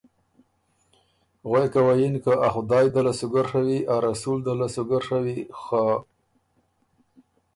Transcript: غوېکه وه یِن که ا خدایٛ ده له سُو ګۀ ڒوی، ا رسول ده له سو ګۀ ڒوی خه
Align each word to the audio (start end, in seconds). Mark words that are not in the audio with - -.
غوېکه 1.49 1.81
وه 1.85 1.93
یِن 1.99 2.15
که 2.23 2.33
ا 2.45 2.47
خدایٛ 2.55 2.87
ده 2.93 3.01
له 3.05 3.13
سُو 3.19 3.27
ګۀ 3.33 3.43
ڒوی، 3.49 3.79
ا 3.93 3.95
رسول 4.07 4.39
ده 4.45 4.53
له 4.59 4.67
سو 4.73 4.83
ګۀ 4.89 4.97
ڒوی 5.05 5.37
خه 5.61 5.85